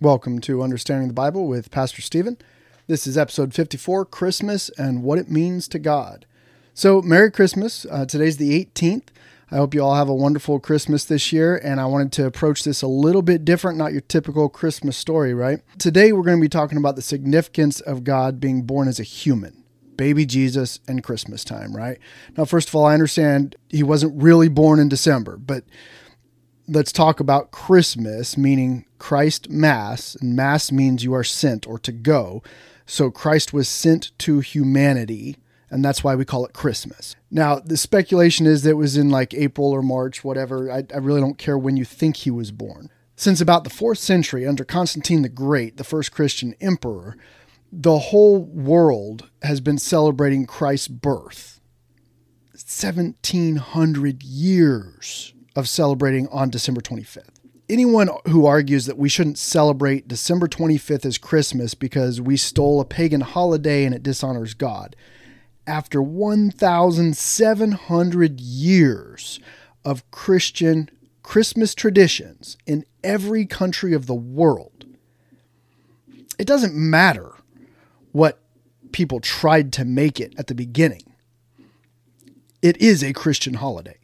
[0.00, 2.38] Welcome to Understanding the Bible with Pastor Steven.
[2.86, 6.24] This is episode 54 Christmas and What It Means to God.
[6.72, 7.84] So, Merry Christmas.
[7.90, 9.08] Uh, today's the 18th.
[9.50, 12.62] I hope you all have a wonderful Christmas this year, and I wanted to approach
[12.62, 15.62] this a little bit different, not your typical Christmas story, right?
[15.80, 19.02] Today, we're going to be talking about the significance of God being born as a
[19.02, 19.64] human,
[19.96, 21.98] baby Jesus, and Christmas time, right?
[22.36, 25.64] Now, first of all, I understand he wasn't really born in December, but
[26.68, 31.92] let's talk about Christmas, meaning Christ Mass, and Mass means you are sent or to
[31.92, 32.42] go.
[32.86, 35.36] So Christ was sent to humanity
[35.70, 37.14] and that's why we call it Christmas.
[37.30, 40.70] Now, the speculation is that it was in like April or March, whatever.
[40.70, 42.90] I, I, really don't care when you think he was born.
[43.16, 47.16] Since about the fourth century, under Constantine the Great, the first Christian emperor,
[47.70, 51.60] the whole world has been celebrating Christ's birth.
[52.52, 57.37] 1700 years of celebrating on December 25th.
[57.68, 62.84] Anyone who argues that we shouldn't celebrate December 25th as Christmas because we stole a
[62.84, 64.96] pagan holiday and it dishonors God
[65.68, 69.38] after 1,700 years
[69.84, 70.90] of Christian
[71.22, 74.86] Christmas traditions in every country of the world,
[76.38, 77.34] it doesn't matter
[78.12, 78.40] what
[78.92, 81.02] people tried to make it at the beginning.
[82.62, 83.98] It is a Christian holiday.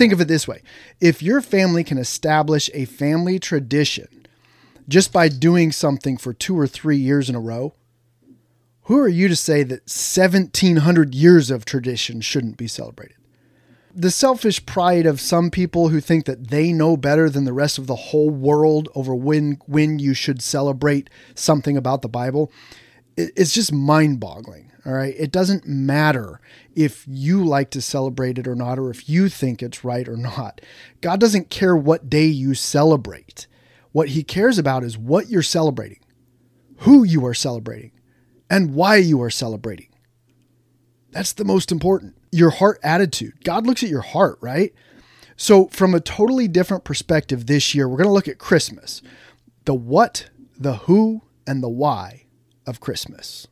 [0.00, 0.62] Think of it this way
[0.98, 4.26] if your family can establish a family tradition
[4.88, 7.74] just by doing something for two or three years in a row,
[8.84, 13.18] who are you to say that 1700 years of tradition shouldn't be celebrated?
[13.94, 17.76] The selfish pride of some people who think that they know better than the rest
[17.76, 22.50] of the whole world over when when you should celebrate something about the Bible,
[23.36, 24.70] it's just mind-boggling.
[24.86, 26.40] All right, it doesn't matter
[26.74, 30.16] if you like to celebrate it or not, or if you think it's right or
[30.16, 30.62] not.
[31.02, 33.46] God doesn't care what day you celebrate.
[33.92, 36.00] What He cares about is what you're celebrating,
[36.78, 37.92] who you are celebrating,
[38.48, 39.88] and why you are celebrating.
[41.10, 42.16] That's the most important.
[42.32, 43.44] Your heart attitude.
[43.44, 44.72] God looks at your heart, right?
[45.36, 49.02] So, from a totally different perspective this year, we're going to look at Christmas
[49.66, 52.19] the what, the who, and the why
[52.70, 53.46] of Christmas.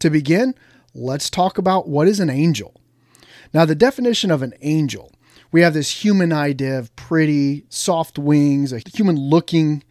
[0.00, 0.54] To begin,
[0.94, 2.80] let's talk about what is an angel.
[3.54, 5.12] Now, the definition of an angel
[5.52, 9.82] we have this human idea of pretty, soft wings, a human looking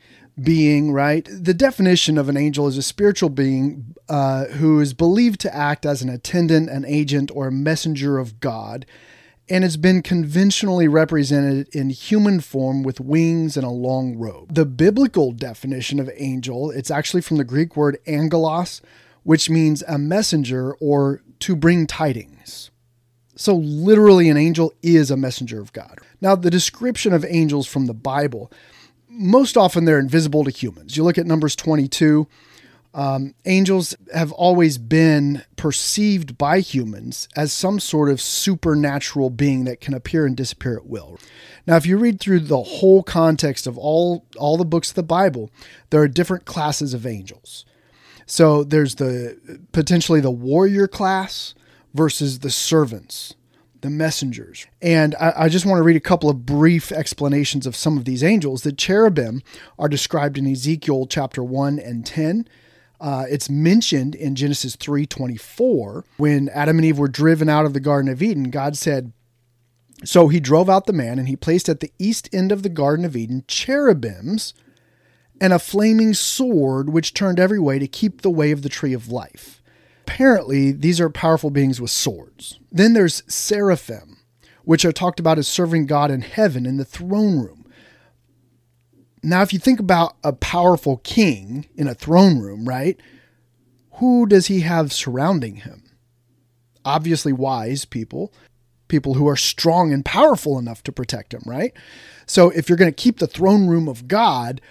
[0.42, 1.28] being, right?
[1.32, 5.86] The definition of an angel is a spiritual being uh, who is believed to act
[5.86, 8.86] as an attendant, an agent, or a messenger of God,
[9.48, 14.54] and it's been conventionally represented in human form with wings and a long robe.
[14.54, 18.82] The biblical definition of angel, it's actually from the Greek word angelos,
[19.24, 22.72] which means a messenger or to bring tidings.
[23.38, 26.00] So, literally, an angel is a messenger of God.
[26.22, 28.52] Now, the description of angels from the Bible
[29.16, 30.98] most often they're invisible to humans.
[30.98, 32.28] You look at Numbers 22,
[32.96, 39.82] um, angels have always been perceived by humans as some sort of supernatural being that
[39.82, 41.20] can appear and disappear at will.
[41.68, 45.04] Now, if you read through the whole context of all, all the books of the
[45.04, 45.52] Bible,
[45.90, 47.66] there are different classes of angels.
[48.26, 51.54] So there's the potentially the warrior class
[51.94, 53.36] versus the servants
[53.82, 54.66] the messengers.
[54.82, 58.06] And I, I, just want to read a couple of brief explanations of some of
[58.06, 58.64] these angels.
[58.64, 59.44] The cherubim
[59.78, 62.48] are described in Ezekiel chapter 1 and 10.
[63.06, 67.80] Uh, it's mentioned in Genesis 3:24 when Adam and Eve were driven out of the
[67.80, 68.50] Garden of Eden.
[68.50, 69.14] God said,
[70.04, 72.70] "So he drove out the man, and he placed at the east end of the
[72.70, 74.56] Garden of Eden cherubims
[75.40, 78.94] and a flaming sword which turned every way to keep the way of the tree
[78.94, 79.62] of life."
[80.08, 82.60] Apparently, these are powerful beings with swords.
[82.72, 84.18] Then there's seraphim,
[84.64, 87.65] which are talked about as serving God in heaven in the throne room.
[89.26, 93.00] Now, if you think about a powerful king in a throne room, right?
[93.94, 95.84] Who does he have surrounding him?
[96.86, 98.32] Obviously, wise people,
[98.88, 101.74] people who are strong and powerful enough to protect him, right?
[102.28, 104.62] So, if you're going to keep the throne room of God,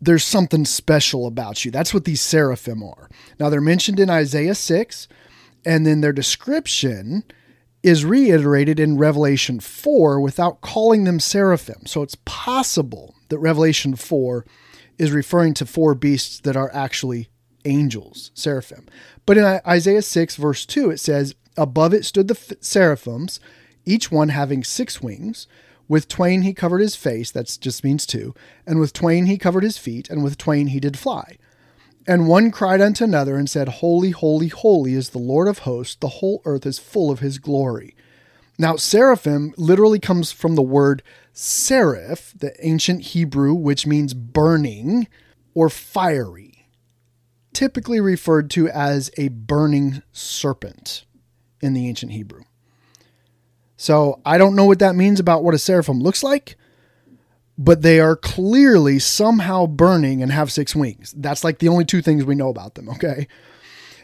[0.00, 1.70] there's something special about you.
[1.70, 3.08] That's what these seraphim are.
[3.38, 5.06] Now, they're mentioned in Isaiah 6,
[5.64, 7.22] and then their description
[7.84, 11.86] is reiterated in Revelation 4 without calling them seraphim.
[11.86, 14.46] So it's possible that Revelation 4
[14.98, 17.28] is referring to four beasts that are actually
[17.64, 18.86] angels, seraphim.
[19.26, 23.40] But in Isaiah 6, verse 2, it says, Above it stood the seraphims,
[23.84, 25.46] each one having six wings.
[25.88, 28.34] With twain he covered his face, that just means two,
[28.66, 31.36] and with twain he covered his feet, and with twain he did fly.
[32.06, 35.96] And one cried unto another and said, Holy, holy, holy is the Lord of hosts,
[35.96, 37.94] the whole earth is full of his glory.
[38.62, 45.08] Now, seraphim literally comes from the word seraph, the ancient Hebrew, which means burning
[45.52, 46.68] or fiery,
[47.52, 51.04] typically referred to as a burning serpent
[51.60, 52.44] in the ancient Hebrew.
[53.76, 56.54] So I don't know what that means about what a seraphim looks like,
[57.58, 61.12] but they are clearly somehow burning and have six wings.
[61.16, 63.26] That's like the only two things we know about them, okay?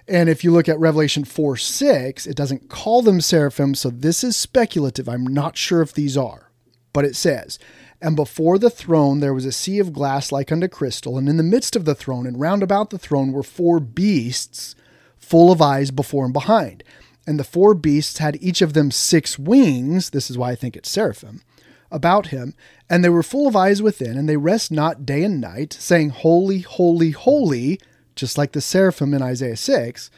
[0.08, 4.24] And if you look at Revelation 4 6, it doesn't call them seraphim, so this
[4.24, 5.08] is speculative.
[5.08, 6.50] I'm not sure if these are,
[6.94, 7.58] but it says,
[8.00, 11.36] And before the throne there was a sea of glass like unto crystal, and in
[11.36, 14.74] the midst of the throne and round about the throne were four beasts
[15.18, 16.82] full of eyes before and behind.
[17.26, 20.10] And the four beasts had each of them six wings.
[20.10, 21.42] This is why I think it's seraphim
[21.90, 22.54] about him.
[22.88, 26.10] And they were full of eyes within, and they rest not day and night, saying,
[26.10, 27.78] Holy, holy, holy,
[28.18, 30.10] just like the seraphim in Isaiah 6,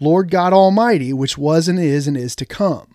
[0.00, 2.94] Lord God Almighty, which was and is and is to come.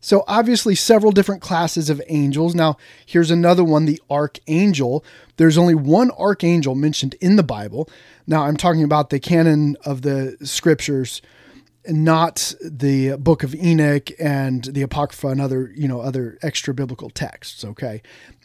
[0.00, 2.54] So, obviously, several different classes of angels.
[2.54, 2.76] Now,
[3.06, 5.02] here's another one the archangel.
[5.38, 7.88] There's only one archangel mentioned in the Bible.
[8.26, 11.22] Now, I'm talking about the canon of the scriptures
[11.86, 17.10] not the book of Enoch and the Apocrypha and other, you know, other extra biblical
[17.10, 18.02] texts, okay?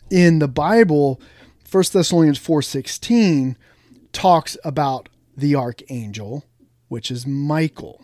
[0.10, 1.22] In the Bible,
[1.70, 3.56] 1 Thessalonians 4:16
[4.12, 6.46] talks about the archangel,
[6.88, 8.02] which is Michael.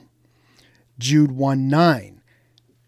[0.97, 2.21] Jude 1 9,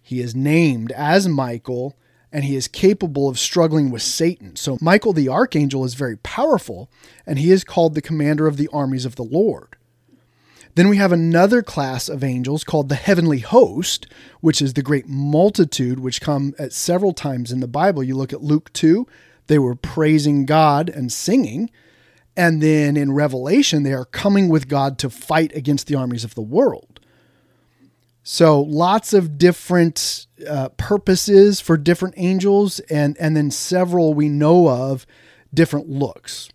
[0.02, 1.98] he is named as Michael
[2.31, 4.56] and he is capable of struggling with Satan.
[4.56, 6.90] So, Michael the archangel is very powerful
[7.25, 9.75] and he is called the commander of the armies of the Lord.
[10.75, 14.06] Then we have another class of angels called the heavenly host,
[14.42, 18.04] which is the great multitude, which come at several times in the Bible.
[18.04, 19.08] You look at Luke 2,
[19.48, 21.72] they were praising God and singing.
[22.38, 26.36] And then in Revelation, they are coming with God to fight against the armies of
[26.36, 27.01] the world.
[28.24, 34.69] So lots of different uh, purposes for different angels, and, and then several we know
[34.69, 35.06] of
[35.54, 36.50] different looks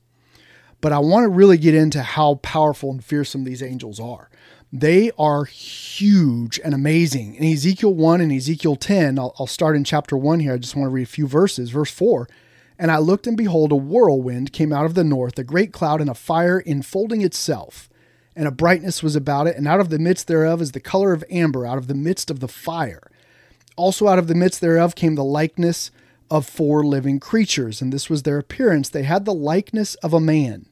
[0.82, 4.28] but I want to really get into how powerful and fearsome these angels are.
[4.70, 7.36] They are huge and amazing.
[7.36, 10.54] In Ezekiel 1 and Ezekiel 10, I'll, I'll start in chapter 1 here.
[10.54, 11.70] I just want to read a few verses.
[11.70, 12.28] Verse 4
[12.82, 16.00] And I looked, and behold, a whirlwind came out of the north, a great cloud,
[16.00, 17.88] and a fire enfolding itself.
[18.34, 21.12] And a brightness was about it, and out of the midst thereof is the color
[21.12, 23.10] of amber, out of the midst of the fire.
[23.76, 25.90] Also out of the midst thereof came the likeness
[26.30, 28.88] of four living creatures, and this was their appearance.
[28.88, 30.66] They had the likeness of a man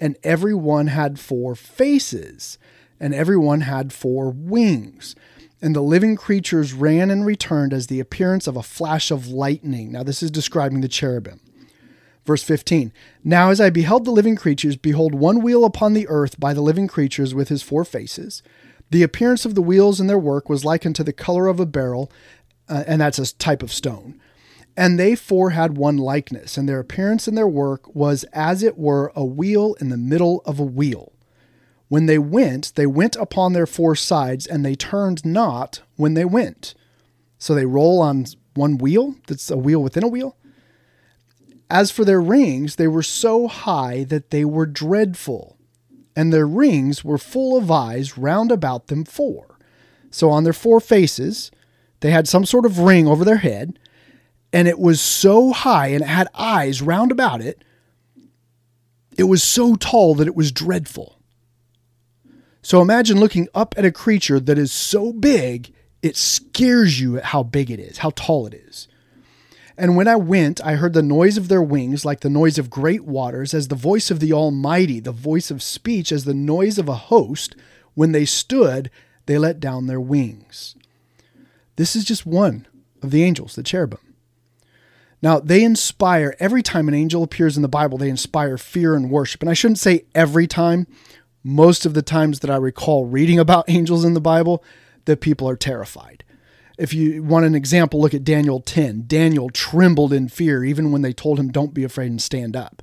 [0.00, 2.58] and every one had four faces,
[3.00, 5.14] and every one had four wings.
[5.60, 9.90] And the living creatures ran and returned as the appearance of a flash of lightning.
[9.90, 11.40] Now, this is describing the cherubim.
[12.28, 12.92] Verse 15
[13.24, 16.60] Now, as I beheld the living creatures, behold, one wheel upon the earth by the
[16.60, 18.42] living creatures with his four faces.
[18.90, 21.64] The appearance of the wheels and their work was like unto the color of a
[21.64, 22.12] beryl,
[22.68, 24.20] uh, and that's a type of stone.
[24.76, 28.76] And they four had one likeness, and their appearance and their work was as it
[28.76, 31.14] were a wheel in the middle of a wheel.
[31.88, 36.26] When they went, they went upon their four sides, and they turned not when they
[36.26, 36.74] went.
[37.38, 40.36] So they roll on one wheel, that's a wheel within a wheel.
[41.70, 45.58] As for their rings, they were so high that they were dreadful,
[46.16, 49.58] and their rings were full of eyes round about them four.
[50.10, 51.50] So on their four faces,
[52.00, 53.78] they had some sort of ring over their head
[54.52, 57.64] and it was so high and it had eyes round about it.
[59.16, 61.18] It was so tall that it was dreadful.
[62.62, 67.24] So imagine looking up at a creature that is so big, it scares you at
[67.24, 68.88] how big it is, how tall it is.
[69.78, 72.68] And when I went, I heard the noise of their wings like the noise of
[72.68, 76.78] great waters, as the voice of the Almighty, the voice of speech, as the noise
[76.78, 77.54] of a host.
[77.94, 78.90] When they stood,
[79.26, 80.74] they let down their wings.
[81.76, 82.66] This is just one
[83.02, 84.00] of the angels, the cherubim.
[85.22, 89.10] Now, they inspire, every time an angel appears in the Bible, they inspire fear and
[89.10, 89.42] worship.
[89.42, 90.86] And I shouldn't say every time.
[91.44, 94.62] Most of the times that I recall reading about angels in the Bible,
[95.04, 96.24] that people are terrified.
[96.78, 99.04] If you want an example, look at Daniel 10.
[99.08, 102.82] Daniel trembled in fear even when they told him, Don't be afraid and stand up.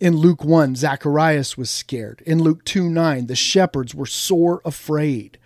[0.00, 2.22] In Luke 1, Zacharias was scared.
[2.26, 5.38] In Luke 2 9, the shepherds were sore afraid.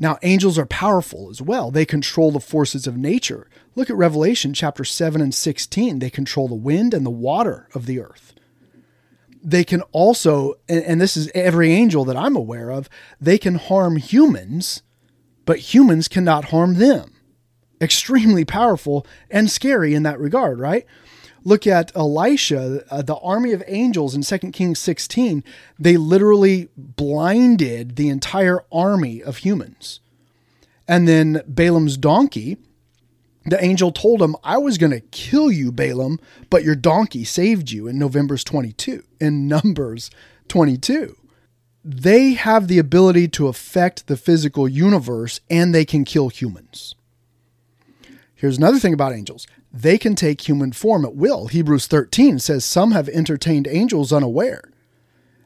[0.00, 1.72] Now, angels are powerful as well.
[1.72, 3.48] They control the forces of nature.
[3.74, 5.98] Look at Revelation chapter 7 and 16.
[5.98, 8.34] They control the wind and the water of the earth.
[9.42, 12.88] They can also, and, this is every angel that I'm aware of,
[13.20, 14.82] they can harm humans,
[15.48, 17.10] but humans cannot harm them.
[17.80, 20.84] Extremely powerful and scary in that regard, right?
[21.42, 25.42] Look at Elisha, uh, the army of angels in 2 Kings 16.
[25.78, 30.00] They literally blinded the entire army of humans.
[30.86, 32.58] And then Balaam's donkey,
[33.46, 37.70] the angel told him, I was going to kill you, Balaam, but your donkey saved
[37.70, 39.02] you in Numbers 22.
[39.18, 40.10] In Numbers
[40.48, 41.16] 22.
[41.90, 46.94] They have the ability to affect the physical universe and they can kill humans.
[48.34, 51.46] Here's another thing about angels they can take human form at will.
[51.46, 54.70] Hebrews 13 says some have entertained angels unaware.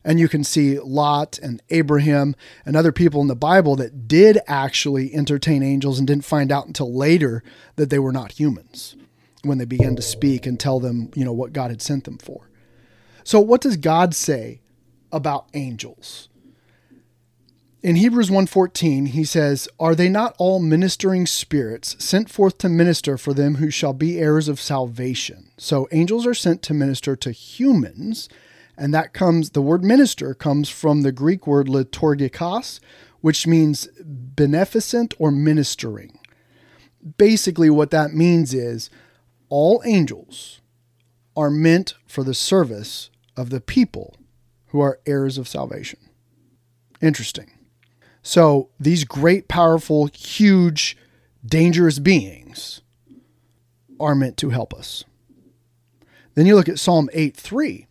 [0.04, 2.34] And you can see Lot and Abraham
[2.66, 6.66] and other people in the Bible that did actually entertain angels and didn't find out
[6.66, 7.44] until later
[7.76, 8.96] that they were not humans
[9.44, 12.18] when they began to speak and tell them, you know, what God had sent them
[12.18, 12.50] for.
[13.22, 14.60] So what does God say
[15.12, 16.28] about angels?
[17.82, 23.18] In Hebrews 1:14 he says, "Are they not all ministering spirits sent forth to minister
[23.18, 27.32] for them who shall be heirs of salvation?" So angels are sent to minister to
[27.32, 28.28] humans,
[28.78, 32.78] and that comes the word minister comes from the Greek word liturgikos,
[33.20, 36.20] which means beneficent or ministering.
[37.18, 38.90] Basically what that means is
[39.48, 40.60] all angels
[41.36, 44.14] are meant for the service of the people
[44.66, 45.98] who are heirs of salvation.
[47.00, 47.50] Interesting.
[48.22, 50.96] So these great, powerful, huge,
[51.44, 52.80] dangerous beings
[53.98, 55.04] are meant to help us.
[56.34, 57.86] Then you look at Psalm 8 3.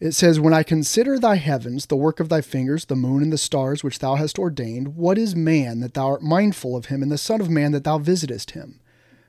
[0.00, 3.32] It says, When I consider thy heavens, the work of thy fingers, the moon and
[3.32, 7.02] the stars which thou hast ordained, what is man that thou art mindful of him,
[7.02, 8.80] and the Son of Man that thou visitest him?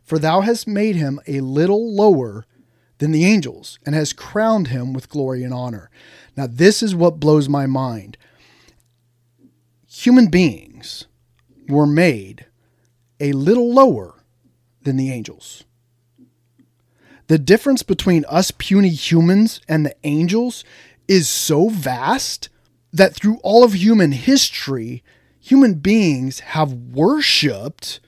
[0.03, 2.45] For thou hast made him a little lower
[2.97, 5.91] than the angels, and hast crowned him with glory and honor.
[6.35, 8.17] Now, this is what blows my mind
[9.93, 11.05] human beings
[11.69, 12.45] were made
[13.19, 14.15] a little lower
[14.81, 15.63] than the angels.
[17.27, 20.63] The difference between us puny humans and the angels
[21.07, 22.49] is so vast
[22.91, 25.03] that through all of human history,
[25.39, 27.99] human beings have worshiped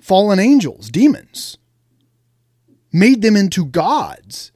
[0.00, 1.56] fallen angels, demons,
[2.92, 4.51] made them into gods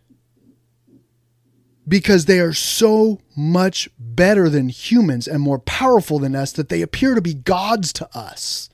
[1.89, 6.83] because they are so much better than humans and more powerful than us that they
[6.83, 8.69] appear to be gods to us.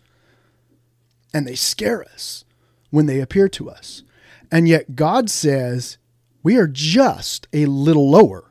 [1.34, 2.44] And they scare us
[2.90, 4.02] when they appear to us.
[4.50, 5.98] And yet God says
[6.42, 8.50] we are just a little lower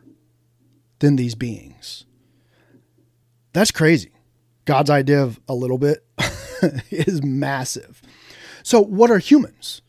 [1.00, 2.06] than these beings.
[3.54, 4.12] That's crazy.
[4.66, 6.06] God's idea of a little bit
[6.90, 8.02] is massive.
[8.64, 9.82] So, what are humans?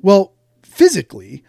[0.00, 1.42] Well, physically,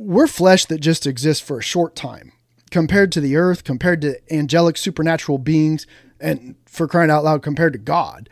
[0.00, 2.32] we're flesh that just exists for a short time
[2.70, 5.86] compared to the earth, compared to angelic supernatural beings,
[6.18, 8.30] and for crying out loud, compared to God.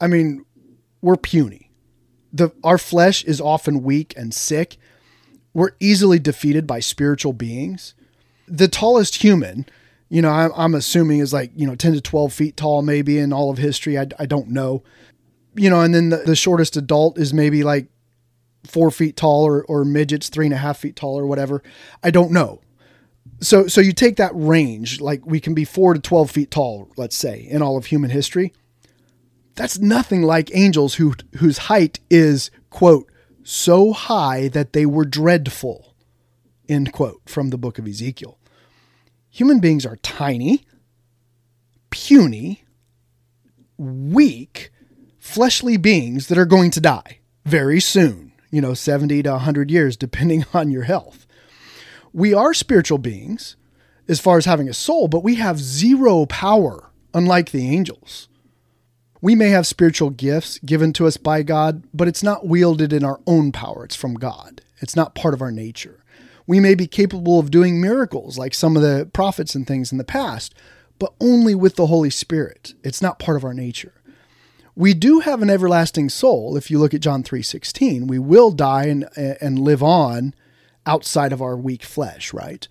[0.00, 0.44] I mean,
[1.00, 1.70] we're puny.
[2.32, 4.78] The, our flesh is often weak and sick.
[5.54, 7.94] We're easily defeated by spiritual beings.
[8.48, 9.66] The tallest human,
[10.08, 13.18] you know, I'm, I'm assuming is like, you know, 10 to 12 feet tall, maybe
[13.18, 13.96] in all of history.
[13.96, 14.82] I, I don't know.
[15.54, 17.86] You know, and then the, the shortest adult is maybe like
[18.66, 21.62] four feet tall or, or midgets three and a half feet tall or whatever.
[22.02, 22.60] I don't know.
[23.40, 26.90] So so you take that range, like we can be four to twelve feet tall,
[26.96, 28.52] let's say, in all of human history.
[29.54, 33.10] That's nothing like angels who whose height is, quote,
[33.42, 35.94] so high that they were dreadful.
[36.68, 38.38] End quote from the book of Ezekiel.
[39.30, 40.64] Human beings are tiny,
[41.90, 42.64] puny,
[43.76, 44.70] weak,
[45.18, 48.25] fleshly beings that are going to die very soon
[48.56, 51.26] you know, 70 to 100 years, depending on your health.
[52.14, 53.54] We are spiritual beings
[54.08, 58.28] as far as having a soul, but we have zero power, unlike the angels.
[59.20, 63.04] We may have spiritual gifts given to us by God, but it's not wielded in
[63.04, 63.84] our own power.
[63.84, 66.02] It's from God, it's not part of our nature.
[66.46, 69.98] We may be capable of doing miracles like some of the prophets and things in
[69.98, 70.54] the past,
[70.98, 72.72] but only with the Holy Spirit.
[72.82, 73.92] It's not part of our nature
[74.76, 76.56] we do have an everlasting soul.
[76.56, 80.34] If you look at John 3:16, we will die and and live on
[80.84, 82.68] outside of our weak flesh, right?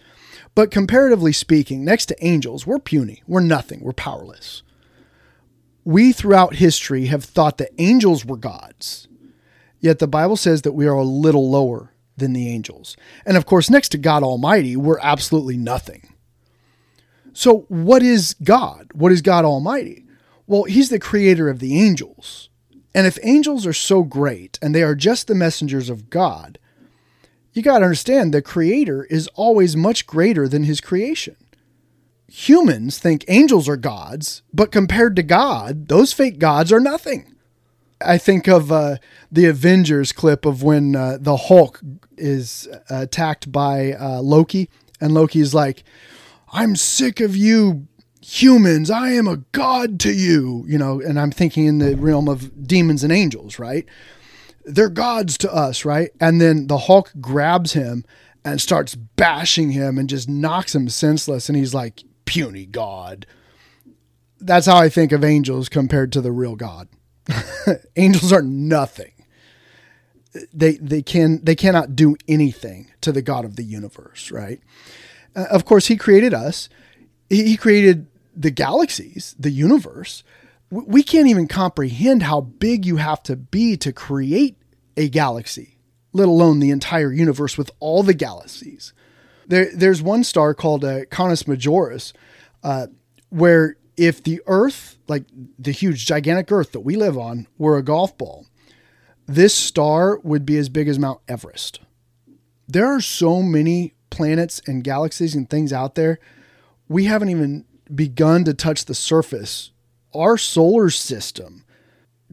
[0.53, 3.24] But comparatively speaking, next to angels, we're puny.
[3.27, 3.81] We're nothing.
[3.81, 4.63] We're powerless.
[5.83, 9.07] We throughout history have thought that angels were gods.
[9.81, 12.95] Yet the Bible says that we are a little lower than the angels.
[13.25, 16.13] And of course, next to God Almighty, we're absolutely nothing.
[17.33, 18.88] So, what is God?
[18.93, 20.04] What is God Almighty?
[20.48, 22.50] Well, he's the creator of the angels.
[22.94, 26.60] And if angels are so great and they are just the messengers of God,
[27.54, 31.36] you got to understand the creator is always much greater than his creation.
[32.28, 37.34] Humans think angels are gods, but compared to God, those fake gods are nothing.
[38.06, 38.98] I think of uh,
[39.32, 41.80] the Avengers clip of when uh, the Hulk
[42.18, 45.84] is attacked by uh, Loki, and Loki is like,
[46.52, 47.88] I'm sick of you
[48.25, 52.27] humans, I am a god to you, you know, and I'm thinking in the realm
[52.27, 53.86] of demons and angels, right?
[54.63, 56.10] They're gods to us, right?
[56.20, 58.03] And then the Hulk grabs him
[58.44, 61.50] and starts bashing him and just knocks him senseless.
[61.50, 63.27] And he's like, puny god.
[64.39, 66.88] That's how I think of angels compared to the real God.
[67.96, 69.12] angels are nothing.
[70.53, 74.60] They they can they cannot do anything to the God of the universe, right?
[75.36, 76.67] Uh, of course, He created us.
[77.29, 80.24] He, he created the galaxies, the universe,
[80.70, 84.58] we can't even comprehend how big you have to be to create
[84.98, 85.77] a galaxy,
[86.13, 88.94] let alone the entire universe with all the galaxies.
[89.48, 92.13] There, there's one star called uh, Canis Majoris,
[92.63, 92.88] uh,
[93.30, 95.25] where if the Earth, like
[95.60, 98.46] the huge, gigantic Earth that we live on, were a golf ball,
[99.27, 101.80] this star would be as big as Mount Everest.
[102.68, 106.20] There are so many planets and galaxies and things out there.
[106.88, 109.72] We haven't even begun to touch the surface,
[110.13, 111.63] our solar system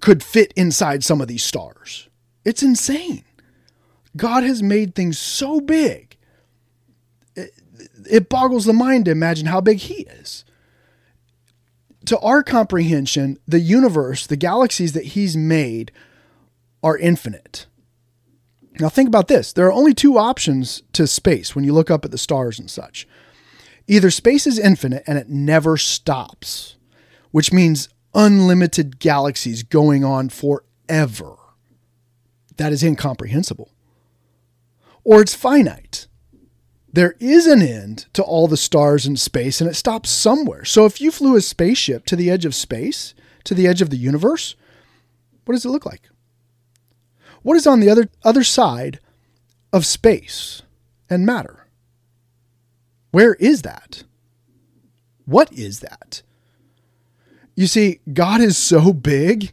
[0.00, 2.08] could fit inside some of these stars.
[2.44, 3.24] It's insane.
[4.16, 6.16] God has made things so big.
[7.34, 7.52] It,
[8.10, 10.44] it boggles the mind to imagine how big He is.
[12.06, 15.92] To our comprehension, the universe, the galaxies that He's made,
[16.82, 17.66] are infinite.
[18.80, 22.04] Now, think about this there are only two options to space when you look up
[22.04, 23.06] at the stars and such.
[23.86, 26.76] Either space is infinite and it never stops,
[27.30, 31.36] which means unlimited galaxies going on forever.
[32.56, 33.70] That is incomprehensible.
[35.04, 36.06] Or it's finite.
[36.92, 40.64] There is an end to all the stars in space and it stops somewhere.
[40.64, 43.90] So if you flew a spaceship to the edge of space, to the edge of
[43.90, 44.54] the universe,
[45.44, 46.08] what does it look like?
[47.42, 49.00] What is on the other other side
[49.72, 50.62] of space
[51.10, 51.61] and matter?
[53.12, 54.04] Where is that?
[55.26, 56.22] What is that?
[57.54, 59.52] You see, God is so big,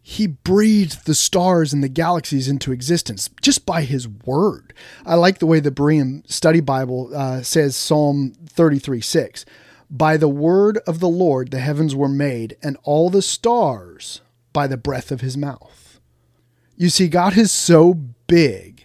[0.00, 4.72] He breathed the stars and the galaxies into existence just by His word.
[5.04, 9.44] I like the way the Berean Study Bible uh, says Psalm 33 6.
[9.90, 14.20] By the word of the Lord the heavens were made, and all the stars
[14.52, 15.98] by the breath of His mouth.
[16.76, 18.84] You see, God is so big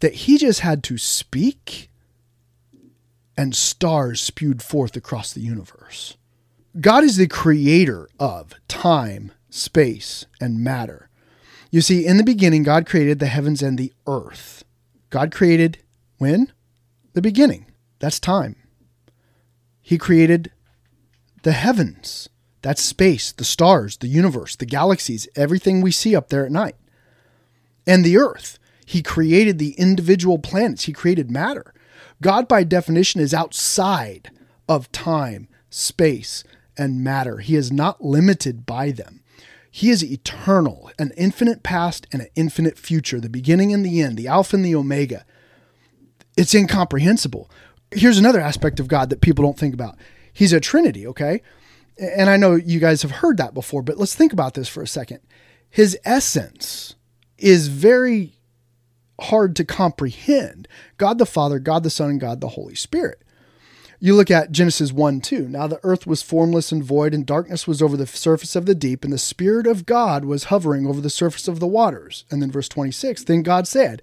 [0.00, 1.87] that He just had to speak
[3.38, 6.16] and stars spewed forth across the universe.
[6.80, 11.08] God is the creator of time, space, and matter.
[11.70, 14.64] You see, in the beginning, God created the heavens and the earth.
[15.10, 15.78] God created
[16.18, 16.52] when?
[17.12, 17.66] The beginning.
[18.00, 18.56] That's time.
[19.80, 20.50] He created
[21.44, 22.28] the heavens.
[22.62, 26.74] That's space, the stars, the universe, the galaxies, everything we see up there at night.
[27.86, 28.58] And the earth.
[28.84, 30.84] He created the individual planets.
[30.84, 31.72] He created matter.
[32.20, 34.30] God, by definition, is outside
[34.68, 36.44] of time, space,
[36.76, 37.38] and matter.
[37.38, 39.22] He is not limited by them.
[39.70, 44.16] He is eternal, an infinite past and an infinite future, the beginning and the end,
[44.16, 45.24] the Alpha and the Omega.
[46.36, 47.50] It's incomprehensible.
[47.92, 49.96] Here's another aspect of God that people don't think about
[50.32, 51.42] He's a Trinity, okay?
[51.98, 54.82] And I know you guys have heard that before, but let's think about this for
[54.82, 55.20] a second.
[55.68, 56.94] His essence
[57.36, 58.37] is very
[59.20, 63.22] hard to comprehend God the Father, God the Son, and God the Holy Spirit.
[64.00, 65.48] You look at Genesis 1 2.
[65.48, 68.74] Now the earth was formless and void, and darkness was over the surface of the
[68.74, 72.24] deep, and the Spirit of God was hovering over the surface of the waters.
[72.30, 74.02] And then verse 26 Then God said,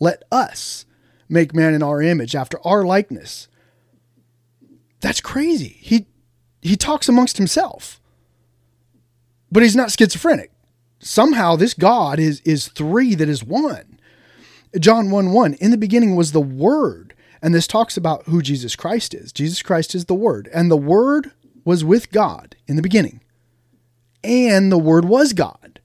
[0.00, 0.86] Let us
[1.28, 3.48] make man in our image, after our likeness.
[5.00, 5.76] That's crazy.
[5.80, 6.06] He,
[6.62, 8.00] he talks amongst himself,
[9.52, 10.50] but he's not schizophrenic.
[11.00, 13.93] Somehow this God is, is three that is one.
[14.78, 17.14] John 1 1, in the beginning was the Word.
[17.42, 19.30] And this talks about who Jesus Christ is.
[19.30, 20.48] Jesus Christ is the Word.
[20.54, 21.30] And the Word
[21.64, 23.20] was with God in the beginning.
[24.22, 25.80] And the Word was God.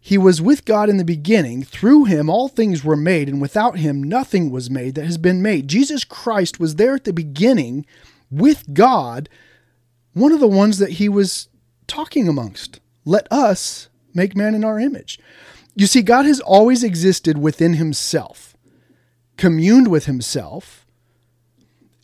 [0.00, 1.62] He was with God in the beginning.
[1.62, 5.42] Through him, all things were made, and without him, nothing was made that has been
[5.42, 5.68] made.
[5.68, 7.84] Jesus Christ was there at the beginning
[8.30, 9.28] with God,
[10.14, 11.48] one of the ones that he was
[11.86, 12.80] talking amongst.
[13.04, 15.18] Let us make man in our image.
[15.74, 18.56] You see, God has always existed within himself,
[19.36, 20.86] communed with himself,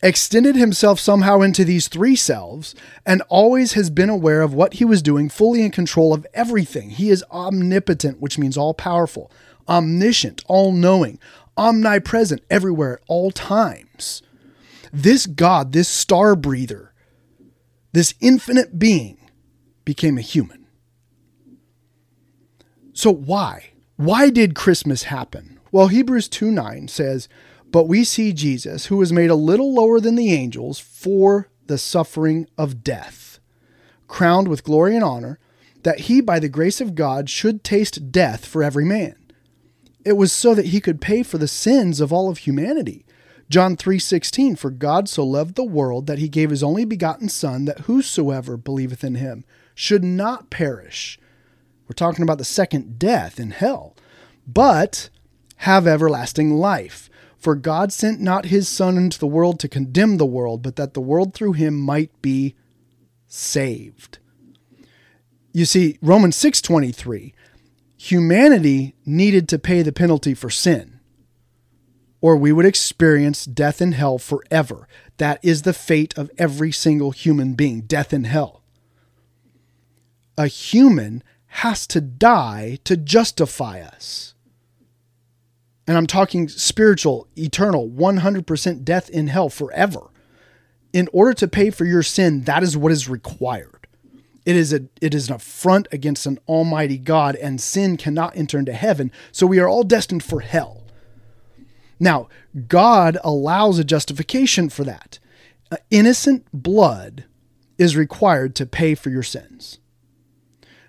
[0.01, 2.75] extended himself somehow into these three selves,
[3.05, 6.91] and always has been aware of what he was doing, fully in control of everything.
[6.91, 9.31] He is omnipotent, which means all powerful,
[9.67, 11.19] omniscient, all knowing,
[11.57, 14.21] omnipresent, everywhere at all times.
[14.93, 16.93] This God, this star breather,
[17.91, 19.17] this infinite being
[19.83, 20.66] became a human.
[22.97, 23.73] So why?
[23.97, 25.59] Why did Christmas happen?
[25.71, 27.29] Well, Hebrews 2 9 says,
[27.71, 31.77] But we see Jesus, who was made a little lower than the angels for the
[31.77, 33.39] suffering of death,
[34.07, 35.37] crowned with glory and honor,
[35.83, 39.15] that he, by the grace of God, should taste death for every man.
[40.03, 43.05] It was so that he could pay for the sins of all of humanity.
[43.47, 47.65] John 3:16 For God so loved the world that he gave his only begotten son
[47.65, 51.19] that whosoever believeth in him should not perish.
[51.87, 53.95] We're talking about the second death in hell,
[54.45, 55.09] but
[55.57, 57.09] have everlasting life.
[57.37, 60.93] For God sent not his Son into the world to condemn the world, but that
[60.93, 62.55] the world through him might be
[63.27, 64.17] saved.
[65.53, 67.33] You see, Romans 6:23,
[67.95, 70.99] humanity needed to pay the penalty for sin,
[72.21, 74.87] or we would experience death in hell forever.
[75.17, 78.61] That is the fate of every single human being, death in hell.
[80.37, 81.23] A human
[81.57, 84.35] has to die to justify us
[85.87, 90.01] and I'm talking spiritual, eternal, 100% death in hell forever.
[90.91, 93.87] In order to pay for your sin, that is what is required.
[94.45, 98.57] It is a it is an affront against an almighty God and sin cannot enter
[98.57, 100.83] into heaven, so we are all destined for hell.
[101.99, 102.29] Now,
[102.67, 105.19] God allows a justification for that.
[105.91, 107.25] Innocent blood
[107.77, 109.79] is required to pay for your sins.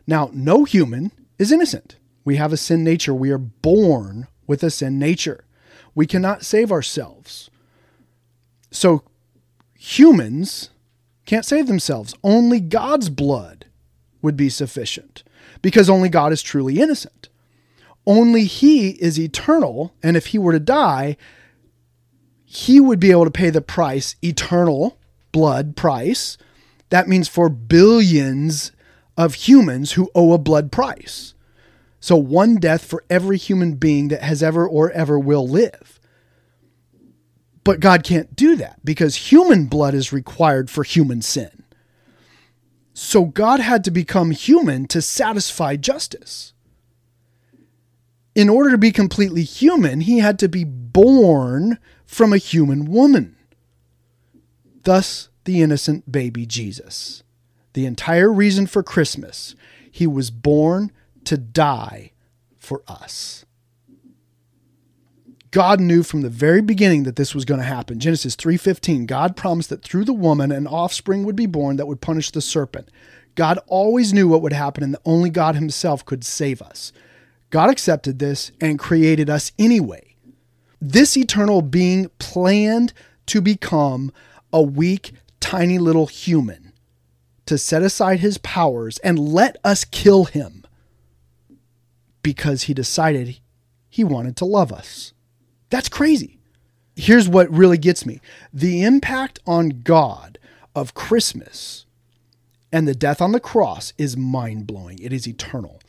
[0.08, 1.96] Now, no human is innocent.
[2.24, 3.14] We have a sin nature.
[3.14, 5.44] We are born with a sin nature.
[5.94, 7.50] We cannot save ourselves.
[8.70, 9.02] So
[9.78, 10.70] humans
[11.26, 12.14] can't save themselves.
[12.24, 13.66] Only God's blood
[14.22, 15.24] would be sufficient
[15.60, 17.28] because only God is truly innocent.
[18.06, 19.92] Only He is eternal.
[20.02, 21.18] And if He were to die,
[22.46, 24.96] He would be able to pay the price, eternal
[25.32, 26.38] blood price.
[26.88, 28.72] That means for billions
[29.18, 31.34] of humans who owe a blood price.
[32.00, 35.98] So, one death for every human being that has ever or ever will live.
[37.64, 41.64] But God can't do that because human blood is required for human sin.
[42.94, 46.52] So, God had to become human to satisfy justice.
[48.36, 53.34] In order to be completely human, he had to be born from a human woman.
[54.84, 57.24] Thus, the innocent baby Jesus.
[57.78, 59.54] The entire reason for Christmas.
[59.88, 60.90] He was born
[61.22, 62.10] to die
[62.58, 63.44] for us.
[65.52, 68.00] God knew from the very beginning that this was going to happen.
[68.00, 72.00] Genesis 3:15, God promised that through the woman an offspring would be born that would
[72.00, 72.88] punish the serpent.
[73.36, 76.92] God always knew what would happen and that only God himself could save us.
[77.50, 80.16] God accepted this and created us anyway.
[80.80, 82.92] This eternal being planned
[83.26, 84.10] to become
[84.52, 86.67] a weak, tiny little human
[87.48, 90.66] to set aside his powers and let us kill him
[92.22, 93.40] because he decided
[93.88, 95.14] he wanted to love us.
[95.70, 96.40] That's crazy.
[96.94, 98.20] Here's what really gets me
[98.52, 100.38] the impact on God
[100.74, 101.86] of Christmas
[102.70, 104.98] and the death on the cross is mind blowing.
[104.98, 105.80] It is eternal.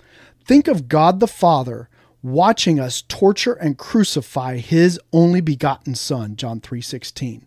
[0.45, 1.89] Think of God the Father
[2.23, 7.43] watching us torture and crucify his only begotten son John 3:16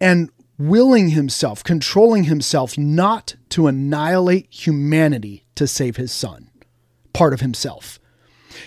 [0.00, 6.50] and willing himself controlling himself not to annihilate humanity to save his son
[7.12, 7.98] part of himself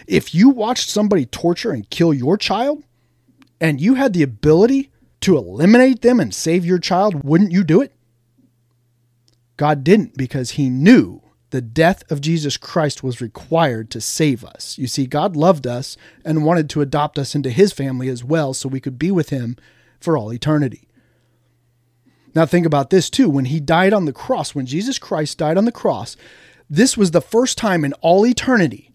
[0.05, 2.83] if you watched somebody torture and kill your child
[3.59, 7.81] and you had the ability to eliminate them and save your child, wouldn't you do
[7.81, 7.93] it?
[9.55, 14.77] God didn't because he knew the death of Jesus Christ was required to save us.
[14.77, 18.53] You see, God loved us and wanted to adopt us into his family as well
[18.53, 19.55] so we could be with him
[19.99, 20.86] for all eternity.
[22.37, 23.31] Now, think about this too.
[23.31, 26.15] When he died on the cross, when Jesus Christ died on the cross,
[26.69, 28.91] this was the first time in all eternity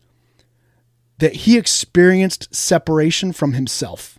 [1.18, 4.16] that he experienced separation from himself.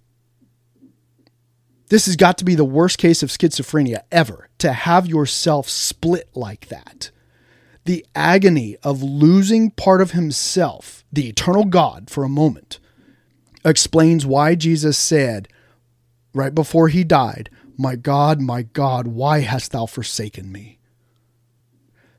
[1.88, 6.28] This has got to be the worst case of schizophrenia ever to have yourself split
[6.36, 7.10] like that.
[7.86, 12.78] The agony of losing part of himself, the eternal God, for a moment,
[13.64, 15.48] explains why Jesus said,
[16.34, 20.80] right before he died, My God, my God, why hast thou forsaken me?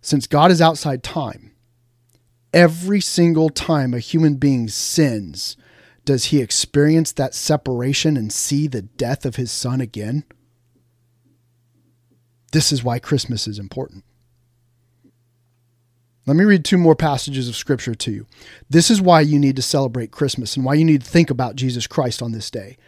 [0.01, 1.53] Since God is outside time,
[2.53, 5.57] every single time a human being sins,
[6.05, 10.25] does he experience that separation and see the death of his son again?
[12.53, 14.05] This is why Christmas is important.
[16.27, 18.27] Let me read two more passages of scripture to you.
[18.71, 21.57] This is why you need to celebrate Christmas and why you need to think about
[21.57, 22.79] Jesus Christ on this day.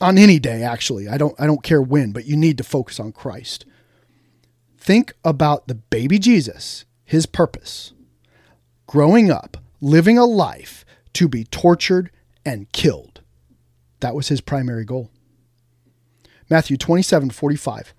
[0.00, 1.08] On any day actually.
[1.08, 3.64] I don't I don't care when, but you need to focus on Christ.
[4.78, 7.92] Think about the baby Jesus, his purpose
[8.86, 12.10] growing up, living a life to be tortured
[12.44, 13.22] and killed.
[14.00, 15.10] That was his primary goal.
[16.50, 17.94] Matthew 27 45.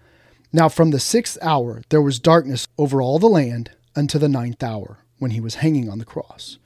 [0.53, 4.61] Now from the sixth hour there was darkness over all the land unto the ninth
[4.61, 6.57] hour, when he was hanging on the cross.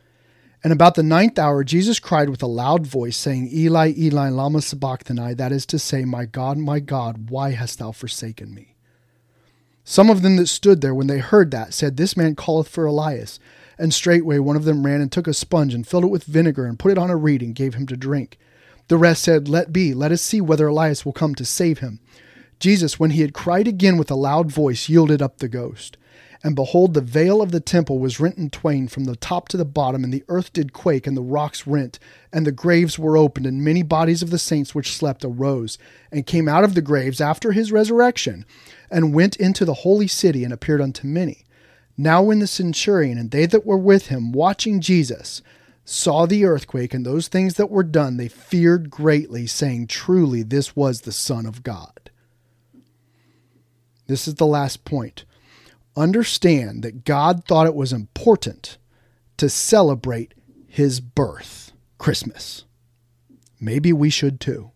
[0.63, 4.62] And about the ninth hour Jesus cried with a loud voice, saying, Eli, Eli, lama
[4.62, 8.76] sabachthani, that is to say, My God, my God, why hast thou forsaken me?
[9.86, 12.86] Some of them that stood there, when they heard that, said, This man calleth for
[12.86, 13.39] Elias.
[13.78, 16.65] And straightway one of them ran and took a sponge and filled it with vinegar
[16.65, 18.38] and put it on a reed and gave him to drink.
[18.89, 22.02] The rest said, Let be, let us see whether Elias will come to save him.
[22.60, 25.95] Jesus, when he had cried again with a loud voice, yielded up the ghost.
[26.41, 29.58] And behold, the veil of the temple was rent in twain from the top to
[29.58, 31.99] the bottom, and the earth did quake, and the rocks rent,
[32.32, 35.78] and the graves were opened, and many bodies of the saints which slept arose,
[36.12, 38.45] and came out of the graves after his resurrection,
[38.89, 41.43] and went into the holy city, and appeared unto many.
[41.97, 45.41] Now, when the centurion and they that were with him, watching Jesus,
[45.84, 50.73] saw the earthquake and those things that were done, they feared greatly, saying, Truly, this
[50.73, 52.10] was the Son of God.
[54.08, 55.25] This is the last point
[55.95, 58.78] understand that God thought it was important
[59.38, 60.34] to celebrate
[60.67, 62.65] his birth, Christmas.
[63.60, 64.71] Maybe we should too.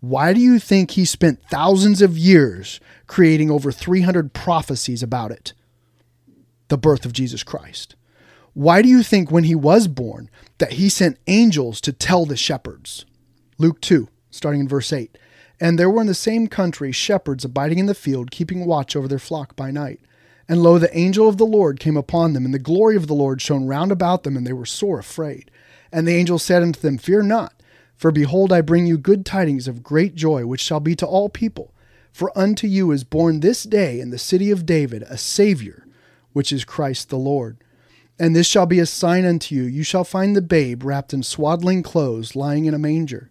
[0.00, 5.54] Why do you think he spent thousands of years creating over 300 prophecies about it?
[6.68, 7.96] The birth of Jesus Christ.
[8.54, 12.36] Why do you think when he was born that he sent angels to tell the
[12.36, 13.06] shepherds?
[13.58, 15.16] Luke 2, starting in verse 8.
[15.60, 19.08] And there were in the same country shepherds abiding in the field, keeping watch over
[19.08, 20.00] their flock by night.
[20.48, 23.14] And lo, the angel of the Lord came upon them, and the glory of the
[23.14, 25.50] Lord shone round about them, and they were sore afraid.
[25.92, 27.54] And the angel said unto them, Fear not,
[27.96, 31.28] for behold, I bring you good tidings of great joy, which shall be to all
[31.28, 31.74] people.
[32.12, 35.86] For unto you is born this day in the city of David a Saviour,
[36.32, 37.58] which is Christ the Lord.
[38.18, 41.22] And this shall be a sign unto you you shall find the babe wrapped in
[41.22, 43.30] swaddling clothes, lying in a manger.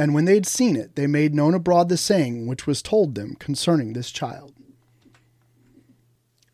[0.00, 3.14] And when they had seen it, they made known abroad the saying which was told
[3.14, 4.54] them concerning this child.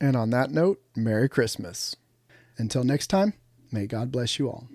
[0.01, 1.95] And on that note, Merry Christmas.
[2.59, 3.35] Until next time,
[3.71, 4.67] may God bless you all.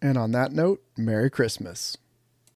[0.00, 1.98] And on that note, Merry Christmas.